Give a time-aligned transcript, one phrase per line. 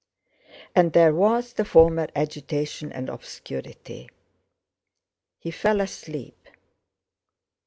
[0.75, 4.09] And there was the former agitation and obscurity.
[5.37, 6.47] He fell asleep.